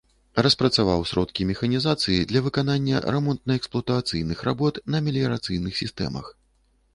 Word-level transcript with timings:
Распрацаваў 0.45 1.01
сродкі 1.09 1.45
механізацыі 1.49 2.17
для 2.31 2.41
выканання 2.45 3.03
рамонтна-эксплуатацыйных 3.17 4.39
работ 4.49 4.81
на 4.97 5.03
меліярацыйных 5.11 5.73
сістэмах. 5.83 6.35